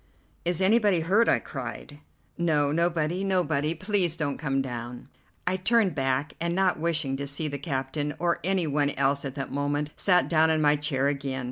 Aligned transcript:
"Is 0.45 0.63
anybody 0.63 1.01
hurt?" 1.01 1.29
I 1.29 1.37
cried. 1.37 1.99
"No, 2.35 2.71
nobody, 2.71 3.23
nobody. 3.23 3.75
Please 3.75 4.15
don't 4.15 4.39
come 4.39 4.59
down." 4.59 5.09
I 5.45 5.57
turned 5.57 5.93
back, 5.93 6.33
and 6.41 6.55
not 6.55 6.79
wishing 6.79 7.15
to 7.17 7.27
see 7.27 7.47
the 7.47 7.59
captain 7.59 8.15
or 8.17 8.39
any 8.43 8.65
one 8.65 8.89
else 8.89 9.25
at 9.25 9.35
that 9.35 9.51
moment, 9.51 9.91
sat 9.95 10.27
down 10.27 10.49
in 10.49 10.59
my 10.59 10.75
chair 10.75 11.07
again. 11.07 11.39